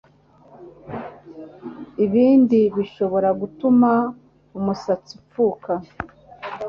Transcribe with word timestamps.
Ibindi 2.05 2.59
bishobora 2.75 3.29
gutuma 3.39 3.91
umusatsi 4.57 5.11
upfuka 5.19 5.71